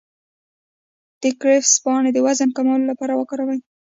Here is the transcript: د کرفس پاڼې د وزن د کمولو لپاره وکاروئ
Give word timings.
د 1.21 1.23
کرفس 1.41 1.73
پاڼې 1.83 2.11
د 2.13 2.17
وزن 2.25 2.49
د 2.51 2.55
کمولو 2.57 2.85
لپاره 2.91 3.13
وکاروئ 3.15 3.59